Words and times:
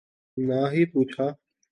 نہ 0.37 0.59
ہی 0.71 0.81
پوچھا 0.93 1.27